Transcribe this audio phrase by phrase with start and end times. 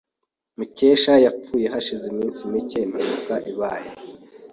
[0.57, 3.89] Mukesha yapfuye hashize iminsi mike impanuka ibaye.